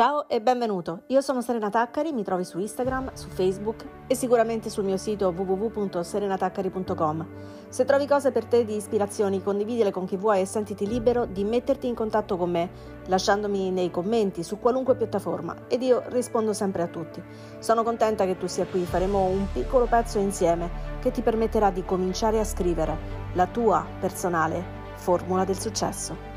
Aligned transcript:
Ciao 0.00 0.26
e 0.28 0.40
benvenuto, 0.40 1.02
io 1.08 1.20
sono 1.20 1.42
Serena 1.42 1.68
Taccari, 1.68 2.14
mi 2.14 2.24
trovi 2.24 2.42
su 2.42 2.58
Instagram, 2.58 3.12
su 3.12 3.28
Facebook 3.28 3.84
e 4.06 4.14
sicuramente 4.14 4.70
sul 4.70 4.84
mio 4.84 4.96
sito 4.96 5.28
www.serenataccari.com. 5.28 7.26
Se 7.68 7.84
trovi 7.84 8.06
cose 8.06 8.32
per 8.32 8.46
te 8.46 8.64
di 8.64 8.76
ispirazioni, 8.76 9.42
condividile 9.42 9.90
con 9.90 10.06
chi 10.06 10.16
vuoi 10.16 10.40
e 10.40 10.46
sentiti 10.46 10.86
libero 10.86 11.26
di 11.26 11.44
metterti 11.44 11.86
in 11.86 11.94
contatto 11.94 12.38
con 12.38 12.50
me, 12.50 12.70
lasciandomi 13.08 13.70
nei 13.70 13.90
commenti 13.90 14.42
su 14.42 14.58
qualunque 14.58 14.96
piattaforma 14.96 15.54
ed 15.68 15.82
io 15.82 16.02
rispondo 16.06 16.54
sempre 16.54 16.80
a 16.80 16.88
tutti. 16.88 17.22
Sono 17.58 17.82
contenta 17.82 18.24
che 18.24 18.38
tu 18.38 18.46
sia 18.46 18.64
qui, 18.64 18.86
faremo 18.86 19.26
un 19.26 19.48
piccolo 19.52 19.84
pezzo 19.84 20.18
insieme 20.18 20.70
che 21.02 21.10
ti 21.10 21.20
permetterà 21.20 21.70
di 21.70 21.84
cominciare 21.84 22.40
a 22.40 22.44
scrivere 22.44 22.96
la 23.34 23.46
tua 23.46 23.84
personale 24.00 24.64
formula 24.94 25.44
del 25.44 25.58
successo. 25.58 26.29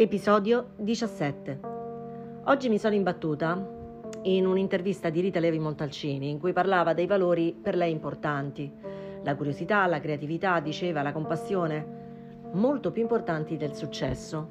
Episodio 0.00 0.74
17. 0.76 1.60
Oggi 2.44 2.68
mi 2.68 2.78
sono 2.78 2.94
imbattuta 2.94 3.60
in 4.22 4.46
un'intervista 4.46 5.10
di 5.10 5.20
Rita 5.20 5.40
Levi 5.40 5.58
Montalcini 5.58 6.30
in 6.30 6.38
cui 6.38 6.52
parlava 6.52 6.94
dei 6.94 7.08
valori 7.08 7.52
per 7.60 7.74
lei 7.74 7.90
importanti, 7.90 8.72
la 9.24 9.34
curiosità, 9.34 9.84
la 9.88 9.98
creatività, 9.98 10.60
diceva, 10.60 11.02
la 11.02 11.10
compassione, 11.10 11.84
molto 12.52 12.92
più 12.92 13.02
importanti 13.02 13.56
del 13.56 13.74
successo. 13.74 14.48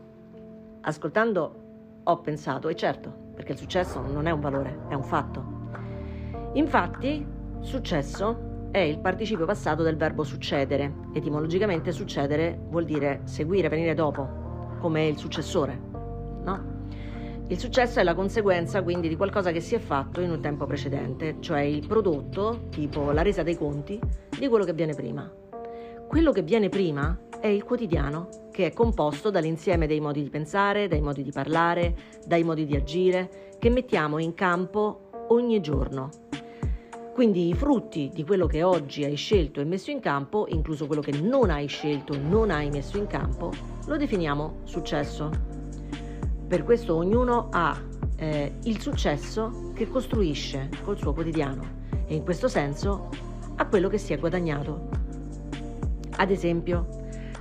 Ascoltando 0.82 1.56
ho 2.04 2.20
pensato, 2.20 2.68
e 2.68 2.76
certo, 2.76 3.09
perché 3.34 3.54
il 3.54 3.58
successo 3.58 4.02
non 4.02 4.28
è 4.28 4.32
un 4.32 4.42
valore, 4.42 4.80
è 4.90 4.95
un 4.95 5.04
fatto. 5.04 5.45
Infatti, 6.56 7.26
successo 7.62 8.68
è 8.72 8.80
il 8.80 9.00
participio 9.00 9.45
passato 9.45 9.82
del 9.82 9.95
verbo 9.95 10.26
succedere. 10.26 10.94
Etimologicamente 11.14 11.94
succedere 11.94 12.59
vuol 12.68 12.84
dire 12.84 13.22
seguire, 13.23 13.70
venire 13.70 13.94
dopo, 13.94 14.47
come 14.77 15.08
il 15.08 15.17
successore, 15.17 15.80
no? 16.44 16.76
Il 17.50 17.58
successo 17.59 18.00
è 18.00 18.03
la 18.03 18.14
conseguenza 18.14 18.84
quindi 18.84 19.08
di 19.08 19.16
qualcosa 19.16 19.52
che 19.52 19.61
si 19.61 19.73
è 19.73 19.80
fatto 19.80 20.19
in 20.19 20.31
un 20.31 20.42
tempo 20.42 20.66
precedente, 20.66 21.38
cioè 21.39 21.61
il 21.61 21.88
prodotto, 21.88 22.67
tipo 22.69 23.11
la 23.11 23.22
resa 23.22 23.42
dei 23.42 23.58
conti, 23.58 24.00
di 24.38 24.47
quello 24.50 24.66
che 24.66 24.73
viene 24.73 24.94
prima. 24.94 25.31
Quello 26.08 26.31
che 26.31 26.42
viene 26.42 26.67
prima 26.67 27.17
è 27.39 27.47
il 27.47 27.64
quotidiano, 27.64 28.28
che 28.52 28.66
è 28.66 28.73
composto 28.73 29.30
dall'insieme 29.30 29.88
dei 29.88 30.02
modi 30.02 30.23
di 30.23 30.30
pensare, 30.30 30.89
dai 30.89 31.00
modi 31.00 31.23
di 31.23 31.31
parlare, 31.31 31.95
dai 32.25 32.44
modi 32.44 32.66
di 32.66 32.75
agire, 32.75 33.56
che 33.59 33.69
mettiamo 33.69 34.17
in 34.17 34.34
campo 34.34 35.09
ogni 35.30 35.62
giorno. 35.62 36.09
Quindi 37.18 37.48
i 37.48 37.56
frutti 37.56 38.12
di 38.14 38.23
quello 38.23 38.46
che 38.46 38.62
oggi 38.62 39.04
hai 39.04 39.16
scelto 39.16 39.60
e 39.60 39.64
messo 39.64 39.90
in 39.90 40.00
campo, 40.00 40.46
incluso 40.50 40.86
quello 40.86 41.02
che 41.02 41.20
non 41.20 41.50
hai 41.50 41.66
scelto 41.66 42.14
e 42.14 42.20
non 42.20 42.52
hai 42.52 42.70
messo 42.70 43.00
in 43.00 43.08
campo, 43.08 43.52
lo 43.88 43.98
definiamo 43.98 44.59
successo. 44.66 45.32
Per 46.48 46.64
questo 46.64 46.94
ognuno 46.94 47.48
ha 47.52 47.76
eh, 48.18 48.54
il 48.66 48.80
successo 48.80 49.72
che 49.74 49.90
costruisce 49.90 50.70
col 50.84 51.00
suo 51.00 51.12
quotidiano 51.14 51.64
e 52.06 52.14
in 52.14 52.24
questo 52.24 52.48
senso 52.48 53.09
ha 53.56 53.66
quello 53.66 53.90
che 53.90 53.98
si 53.98 54.14
è 54.14 54.20
guadagnato. 54.20 54.88
Ad 56.18 56.30
esempio, 56.30 56.86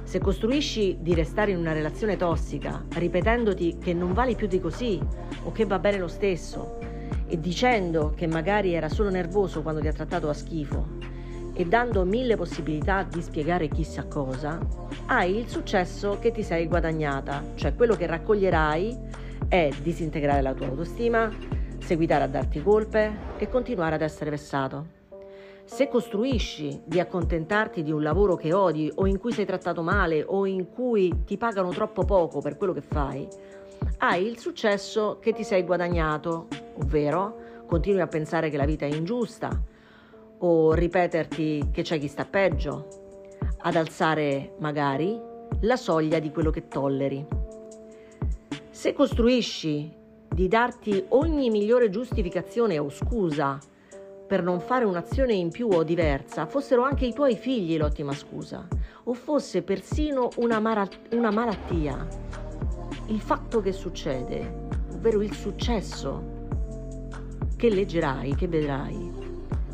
se 0.05 0.19
costruisci 0.21 0.97
di 1.03 1.13
restare 1.13 1.51
in 1.51 1.59
una 1.59 1.75
relazione 1.75 2.17
tossica 2.17 2.83
ripetendoti 2.95 3.77
che 3.77 3.93
non 3.93 4.15
vali 4.15 4.37
più 4.37 4.47
di 4.47 4.59
così 4.59 4.99
o 5.45 5.53
che 5.53 5.67
va 5.67 5.79
bene 5.79 5.99
lo 5.99 6.09
stesso 6.09 6.95
e 7.29 7.41
dicendo 7.41 8.13
che 8.15 8.27
magari 8.27 8.75
era 8.75 8.89
solo 8.89 9.11
nervoso 9.11 9.63
quando 9.63 9.81
ti 9.81 9.89
ha 9.89 9.93
trattato 9.93 10.29
a 10.29 10.35
schifo 10.35 11.15
e 11.59 11.65
dando 11.65 12.05
mille 12.05 12.37
possibilità 12.37 13.03
di 13.03 13.23
spiegare 13.23 13.69
chissà 13.69 14.05
cosa, 14.05 14.59
hai 15.07 15.39
il 15.39 15.49
successo 15.49 16.19
che 16.21 16.31
ti 16.31 16.43
sei 16.43 16.67
guadagnata, 16.67 17.43
cioè 17.55 17.75
quello 17.75 17.97
che 17.97 18.07
raccoglierai 18.07 18.99
è 19.49 19.71
disintegrare 19.81 20.43
la 20.43 20.53
tua 20.53 20.67
autostima, 20.67 21.33
seguitare 21.79 22.25
a 22.25 22.29
darti 22.29 22.63
colpe 22.63 23.11
e 23.39 23.49
continuare 23.49 23.95
ad 23.95 24.03
essere 24.03 24.29
vessato. 24.29 24.95
Se 25.65 25.89
costruisci 25.89 26.83
di 26.85 27.01
accontentarti 27.01 27.83
di 27.83 27.91
un 27.91 28.03
lavoro 28.03 28.37
che 28.37 28.53
odi 28.53 28.93
o 28.95 29.07
in 29.07 29.19
cui 29.19 29.33
sei 29.33 29.47
trattato 29.47 29.83
male 29.83 30.23
o 30.27 30.47
in 30.47 30.71
cui 30.71 31.25
ti 31.25 31.39
pagano 31.39 31.71
troppo 31.71 32.05
poco 32.05 32.41
per 32.41 32.57
quello 32.59 32.75
che 32.75 32.83
fai, 32.83 33.27
hai 33.99 34.27
il 34.27 34.39
successo 34.39 35.19
che 35.21 35.33
ti 35.33 35.43
sei 35.43 35.63
guadagnato, 35.63 36.49
ovvero 36.79 37.65
continui 37.67 38.01
a 38.01 38.07
pensare 38.07 38.51
che 38.51 38.57
la 38.57 38.65
vita 38.65 38.87
è 38.87 38.95
ingiusta 38.95 39.51
o 40.39 40.73
ripeterti 40.73 41.71
che 41.73 41.83
c'è 41.83 41.99
chi 41.99 42.09
sta 42.09 42.25
peggio, 42.25 42.89
ad 43.59 43.75
alzare 43.75 44.55
magari 44.59 45.19
la 45.61 45.77
soglia 45.77 46.19
di 46.19 46.31
quello 46.31 46.51
che 46.51 46.69
tolleri. 46.69 47.27
Se 48.71 48.93
costruisci 48.93 49.93
di 50.29 50.49
darti 50.49 51.05
ogni 51.09 51.51
migliore 51.51 51.89
giustificazione 51.89 52.79
o 52.79 52.91
scusa 52.91 53.59
per 54.27 54.43
non 54.43 54.61
fare 54.61 54.85
un'azione 54.85 55.33
in 55.33 55.51
più 55.51 55.69
o 55.69 55.83
diversa, 55.83 56.47
fossero 56.47 56.83
anche 56.83 57.07
i 57.07 57.15
tuoi 57.15 57.37
figli 57.37 57.79
l'ottima 57.79 58.13
scusa, 58.13 58.67
o 59.05 59.15
fosse 59.15 59.63
persino 59.63 60.29
una, 60.37 60.59
mara- 60.59 60.89
una 61.13 61.31
malattia, 61.31 62.07
il 63.07 63.21
fatto 63.21 63.61
che 63.61 63.73
succede, 63.73 64.67
ovvero 64.93 65.23
il 65.23 65.33
successo 65.33 66.36
che 67.57 67.71
leggerai, 67.71 68.35
che 68.35 68.47
vedrai, 68.49 69.13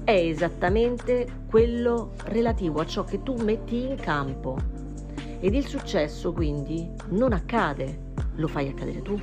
è 0.05 0.13
esattamente 0.13 1.41
quello 1.49 2.13
relativo 2.25 2.81
a 2.81 2.87
ciò 2.87 3.05
che 3.05 3.23
tu 3.23 3.35
metti 3.37 3.85
in 3.85 3.97
campo. 3.97 4.57
Ed 5.41 5.55
il 5.55 5.67
successo 5.67 6.33
quindi 6.33 6.89
non 7.09 7.33
accade, 7.33 8.13
lo 8.37 8.47
fai 8.47 8.69
accadere 8.69 9.03
tu. 9.03 9.21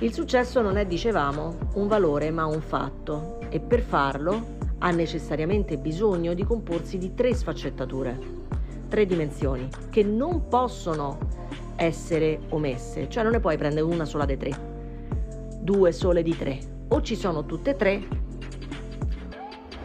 Il 0.00 0.12
successo 0.12 0.60
non 0.60 0.76
è, 0.76 0.86
dicevamo, 0.86 1.56
un 1.74 1.86
valore 1.88 2.30
ma 2.30 2.46
un 2.46 2.60
fatto. 2.60 3.38
E 3.48 3.60
per 3.60 3.80
farlo 3.80 4.54
ha 4.78 4.90
necessariamente 4.90 5.78
bisogno 5.78 6.34
di 6.34 6.44
comporsi 6.44 6.98
di 6.98 7.14
tre 7.14 7.34
sfaccettature, 7.34 8.18
tre 8.88 9.06
dimensioni 9.06 9.68
che 9.90 10.02
non 10.02 10.48
possono 10.48 11.18
essere 11.76 12.40
omesse, 12.50 13.08
cioè 13.08 13.22
non 13.22 13.32
ne 13.32 13.40
puoi 13.40 13.56
prendere 13.56 13.82
una 13.82 14.04
sola 14.04 14.24
dei 14.24 14.36
tre, 14.36 14.52
due 15.60 15.92
sole 15.92 16.22
di 16.22 16.36
tre, 16.36 16.58
o 16.88 17.00
ci 17.02 17.16
sono 17.16 17.44
tutte 17.44 17.70
e 17.70 17.76
tre, 17.76 18.02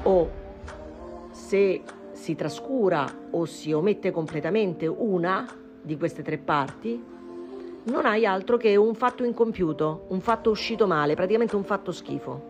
o 0.04 0.32
se 1.32 1.82
si 2.12 2.36
trascura 2.36 3.06
o 3.32 3.46
si 3.46 3.72
omette 3.72 4.12
completamente 4.12 4.86
una 4.88 5.48
di 5.82 5.98
queste 5.98 6.22
tre 6.22 6.38
parti, 6.38 7.04
non 7.84 8.06
hai 8.06 8.26
altro 8.26 8.58
che 8.58 8.76
un 8.76 8.94
fatto 8.94 9.24
incompiuto, 9.24 10.06
un 10.10 10.22
fatto 10.22 10.52
uscito 10.52 10.86
male, 10.86 11.16
praticamente 11.16 11.56
un 11.56 11.64
fatto 11.64 11.92
schifo. 11.92 12.50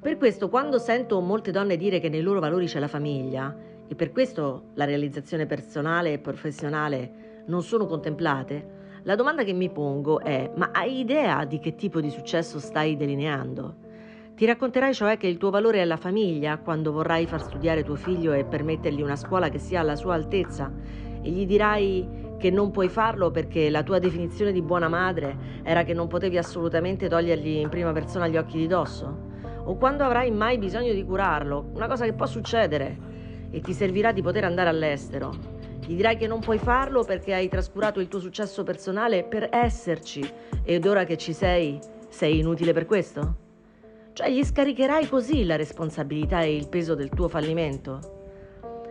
Per 0.00 0.16
questo 0.16 0.48
quando 0.48 0.78
sento 0.78 1.20
molte 1.20 1.50
donne 1.50 1.76
dire 1.76 2.00
che 2.00 2.08
nei 2.08 2.22
loro 2.22 2.40
valori 2.40 2.64
c'è 2.64 2.78
la 2.78 2.88
famiglia 2.88 3.54
e 3.86 3.94
per 3.94 4.12
questo 4.12 4.70
la 4.74 4.86
realizzazione 4.86 5.44
personale 5.44 6.14
e 6.14 6.18
professionale 6.18 7.42
non 7.46 7.62
sono 7.62 7.84
contemplate, 7.84 8.78
la 9.04 9.14
domanda 9.14 9.44
che 9.44 9.52
mi 9.52 9.70
pongo 9.70 10.20
è: 10.20 10.50
ma 10.56 10.70
hai 10.72 11.00
idea 11.00 11.44
di 11.44 11.58
che 11.58 11.74
tipo 11.74 12.00
di 12.00 12.10
successo 12.10 12.58
stai 12.58 12.96
delineando? 12.96 13.88
Ti 14.34 14.46
racconterai 14.46 14.94
cioè 14.94 15.16
che 15.16 15.26
il 15.26 15.36
tuo 15.36 15.50
valore 15.50 15.80
è 15.80 15.84
la 15.84 15.96
famiglia 15.96 16.58
quando 16.58 16.92
vorrai 16.92 17.26
far 17.26 17.42
studiare 17.42 17.84
tuo 17.84 17.96
figlio 17.96 18.32
e 18.32 18.44
permettergli 18.44 19.02
una 19.02 19.16
scuola 19.16 19.48
che 19.50 19.58
sia 19.58 19.80
alla 19.80 19.96
sua 19.96 20.14
altezza 20.14 20.72
e 21.20 21.30
gli 21.30 21.44
dirai 21.44 22.36
che 22.38 22.50
non 22.50 22.70
puoi 22.70 22.88
farlo 22.88 23.30
perché 23.30 23.68
la 23.68 23.82
tua 23.82 23.98
definizione 23.98 24.50
di 24.50 24.62
buona 24.62 24.88
madre 24.88 25.60
era 25.62 25.84
che 25.84 25.92
non 25.92 26.08
potevi 26.08 26.38
assolutamente 26.38 27.06
togliergli 27.06 27.58
in 27.58 27.68
prima 27.68 27.92
persona 27.92 28.28
gli 28.28 28.38
occhi 28.38 28.56
di 28.56 28.66
dosso? 28.66 29.28
O 29.64 29.76
quando 29.76 30.04
avrai 30.04 30.30
mai 30.30 30.56
bisogno 30.56 30.94
di 30.94 31.04
curarlo, 31.04 31.68
una 31.74 31.86
cosa 31.86 32.06
che 32.06 32.14
può 32.14 32.24
succedere 32.24 32.98
e 33.50 33.60
ti 33.60 33.74
servirà 33.74 34.10
di 34.10 34.22
poter 34.22 34.44
andare 34.44 34.70
all'estero, 34.70 35.59
gli 35.86 35.94
dirai 35.94 36.16
che 36.16 36.26
non 36.26 36.40
puoi 36.40 36.58
farlo 36.58 37.04
perché 37.04 37.34
hai 37.34 37.48
trascurato 37.48 38.00
il 38.00 38.08
tuo 38.08 38.20
successo 38.20 38.62
personale 38.62 39.24
per 39.24 39.48
esserci 39.50 40.28
ed 40.62 40.86
ora 40.86 41.04
che 41.04 41.16
ci 41.16 41.32
sei, 41.32 41.78
sei 42.08 42.38
inutile 42.38 42.72
per 42.72 42.86
questo? 42.86 43.36
Cioè 44.12 44.30
gli 44.30 44.44
scaricherai 44.44 45.08
così 45.08 45.44
la 45.44 45.56
responsabilità 45.56 46.42
e 46.42 46.54
il 46.54 46.68
peso 46.68 46.94
del 46.94 47.08
tuo 47.08 47.28
fallimento? 47.28 48.18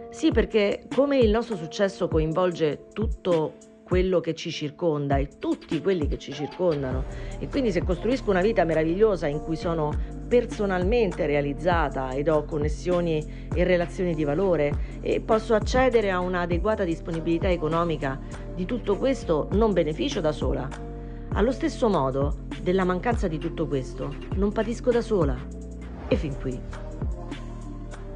Sì, 0.09 0.31
perché 0.31 0.87
come 0.93 1.19
il 1.19 1.29
nostro 1.29 1.55
successo 1.55 2.07
coinvolge 2.07 2.87
tutto 2.93 3.53
quello 3.89 4.19
che 4.19 4.35
ci 4.35 4.51
circonda 4.51 5.17
e 5.17 5.27
tutti 5.39 5.81
quelli 5.81 6.07
che 6.07 6.19
ci 6.19 6.31
circondano 6.31 7.05
e 7.39 7.47
quindi 7.47 7.71
se 7.71 7.83
costruisco 7.83 8.29
una 8.29 8.39
vita 8.39 8.63
meravigliosa 8.63 9.25
in 9.25 9.41
cui 9.41 9.55
sono 9.55 9.91
personalmente 10.27 11.25
realizzata 11.25 12.11
ed 12.11 12.29
ho 12.29 12.43
connessioni 12.43 13.47
e 13.51 13.63
relazioni 13.63 14.13
di 14.13 14.23
valore 14.23 14.99
e 15.01 15.21
posso 15.21 15.55
accedere 15.55 16.11
a 16.11 16.19
un'adeguata 16.19 16.83
disponibilità 16.83 17.49
economica 17.49 18.19
di 18.53 18.65
tutto 18.65 18.95
questo 18.95 19.47
non 19.53 19.73
beneficio 19.73 20.21
da 20.21 20.31
sola. 20.31 20.69
Allo 21.33 21.51
stesso 21.51 21.89
modo, 21.89 22.45
della 22.61 22.83
mancanza 22.83 23.27
di 23.27 23.39
tutto 23.39 23.65
questo 23.65 24.13
non 24.35 24.51
patisco 24.51 24.91
da 24.91 25.01
sola. 25.01 25.35
E 26.07 26.15
fin 26.15 26.35
qui. 26.39 26.59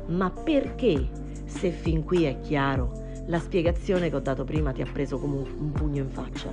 Ma 0.07 0.29
perché, 0.29 1.09
se 1.45 1.71
fin 1.71 2.03
qui 2.03 2.25
è 2.25 2.39
chiaro, 2.41 3.02
la 3.27 3.39
spiegazione 3.39 4.09
che 4.09 4.15
ho 4.15 4.19
dato 4.19 4.43
prima 4.43 4.71
ti 4.71 4.81
ha 4.81 4.87
preso 4.91 5.17
come 5.19 5.37
un 5.37 5.71
pugno 5.71 6.01
in 6.01 6.09
faccia. 6.09 6.49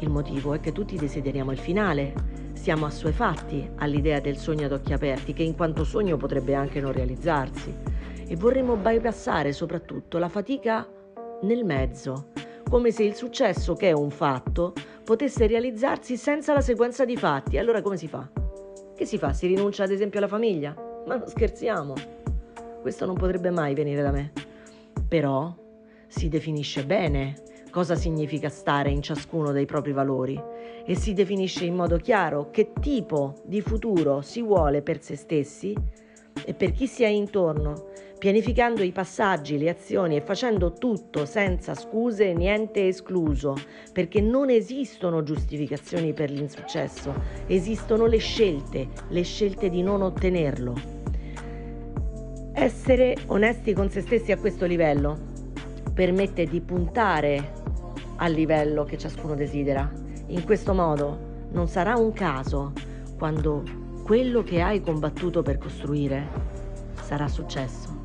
Il 0.00 0.10
motivo 0.10 0.52
è 0.52 0.60
che 0.60 0.72
tutti 0.72 0.96
desideriamo 0.96 1.52
il 1.52 1.58
finale, 1.58 2.12
siamo 2.52 2.86
assuefatti 2.86 3.70
all'idea 3.76 4.20
del 4.20 4.36
sogno 4.36 4.66
ad 4.66 4.72
occhi 4.72 4.92
aperti 4.92 5.32
che 5.32 5.42
in 5.42 5.54
quanto 5.54 5.84
sogno 5.84 6.16
potrebbe 6.16 6.54
anche 6.54 6.80
non 6.80 6.92
realizzarsi 6.92 7.74
e 8.26 8.36
vorremmo 8.36 8.76
bypassare 8.76 9.52
soprattutto 9.52 10.18
la 10.18 10.28
fatica 10.28 10.86
nel 11.42 11.64
mezzo, 11.64 12.28
come 12.68 12.90
se 12.90 13.02
il 13.02 13.14
successo 13.14 13.74
che 13.74 13.88
è 13.88 13.92
un 13.92 14.10
fatto 14.10 14.72
potesse 15.04 15.46
realizzarsi 15.46 16.16
senza 16.16 16.52
la 16.52 16.60
sequenza 16.60 17.04
di 17.04 17.16
fatti. 17.16 17.58
Allora 17.58 17.82
come 17.82 17.96
si 17.96 18.08
fa? 18.08 18.28
Che 18.94 19.04
si 19.04 19.18
fa? 19.18 19.32
Si 19.32 19.46
rinuncia 19.46 19.84
ad 19.84 19.90
esempio 19.90 20.18
alla 20.18 20.28
famiglia? 20.28 20.74
Ma 21.06 21.16
non 21.16 21.28
scherziamo. 21.28 21.94
Questo 22.80 23.06
non 23.06 23.14
potrebbe 23.14 23.50
mai 23.50 23.74
venire 23.74 24.02
da 24.02 24.10
me. 24.10 24.32
Però 25.08 25.54
si 26.06 26.28
definisce 26.28 26.84
bene 26.84 27.34
cosa 27.70 27.96
significa 27.96 28.48
stare 28.48 28.90
in 28.90 29.02
ciascuno 29.02 29.50
dei 29.50 29.66
propri 29.66 29.90
valori 29.90 30.40
e 30.86 30.94
si 30.94 31.12
definisce 31.12 31.64
in 31.64 31.74
modo 31.74 31.96
chiaro 31.96 32.50
che 32.50 32.72
tipo 32.80 33.34
di 33.44 33.60
futuro 33.60 34.20
si 34.20 34.42
vuole 34.42 34.80
per 34.80 35.02
se 35.02 35.16
stessi 35.16 35.74
e 36.44 36.54
per 36.54 36.70
chi 36.70 36.86
si 36.86 37.02
è 37.02 37.08
intorno, 37.08 37.86
pianificando 38.18 38.82
i 38.82 38.92
passaggi, 38.92 39.58
le 39.58 39.70
azioni 39.70 40.16
e 40.16 40.20
facendo 40.20 40.72
tutto 40.72 41.26
senza 41.26 41.74
scuse 41.74 42.32
niente 42.32 42.86
escluso, 42.86 43.54
perché 43.92 44.20
non 44.20 44.50
esistono 44.50 45.22
giustificazioni 45.22 46.12
per 46.12 46.30
l'insuccesso, 46.30 47.12
esistono 47.46 48.06
le 48.06 48.18
scelte, 48.18 48.88
le 49.08 49.22
scelte 49.22 49.68
di 49.68 49.82
non 49.82 50.02
ottenerlo. 50.02 50.93
Essere 52.56 53.16
onesti 53.26 53.72
con 53.72 53.90
se 53.90 54.00
stessi 54.00 54.30
a 54.30 54.38
questo 54.38 54.64
livello 54.64 55.18
permette 55.92 56.46
di 56.46 56.60
puntare 56.60 57.52
al 58.18 58.30
livello 58.30 58.84
che 58.84 58.96
ciascuno 58.96 59.34
desidera. 59.34 59.90
In 60.28 60.44
questo 60.44 60.72
modo 60.72 61.48
non 61.50 61.66
sarà 61.66 61.96
un 61.96 62.12
caso 62.12 62.72
quando 63.18 63.64
quello 64.04 64.44
che 64.44 64.62
hai 64.62 64.80
combattuto 64.80 65.42
per 65.42 65.58
costruire 65.58 66.28
sarà 67.02 67.26
successo. 67.26 68.02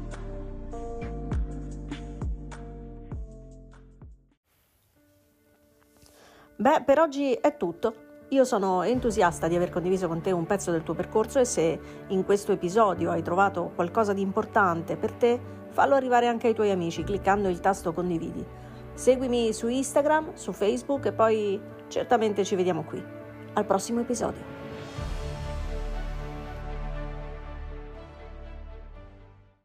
Beh, 6.56 6.82
per 6.84 7.00
oggi 7.00 7.34
è 7.34 7.56
tutto. 7.56 8.09
Io 8.32 8.44
sono 8.44 8.84
entusiasta 8.84 9.48
di 9.48 9.56
aver 9.56 9.72
condiviso 9.72 10.08
con 10.08 10.22
te 10.22 10.32
un 10.32 10.46
pezzo 10.46 10.70
del 10.70 10.84
tuo 10.84 10.94
percorso 10.94 11.40
e 11.40 11.46
se 11.46 11.80
in 12.10 12.24
questo 12.24 12.52
episodio 12.52 13.10
hai 13.10 13.24
trovato 13.24 13.72
qualcosa 13.74 14.14
di 14.14 14.22
importante 14.22 14.98
per 14.98 15.14
te, 15.14 15.40
fallo 15.70 15.96
arrivare 15.96 16.28
anche 16.28 16.46
ai 16.46 16.54
tuoi 16.54 16.70
amici 16.70 17.04
cliccando 17.04 17.48
il 17.48 17.60
tasto 17.60 17.92
condividi. 17.92 18.46
Seguimi 18.94 19.52
su 19.52 19.68
Instagram, 19.68 20.36
su 20.36 20.52
Facebook 20.52 21.08
e 21.08 21.12
poi 21.12 21.60
certamente 21.88 22.46
ci 22.46 22.56
vediamo 22.56 22.84
qui. 22.84 23.04
Al 23.54 23.66
prossimo 23.66 24.02
episodio. 24.02 24.59